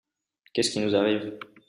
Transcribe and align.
Qu'est 0.53 0.63
ce 0.63 0.71
qui 0.71 0.79
nous 0.79 0.95
arrive? 0.95 1.37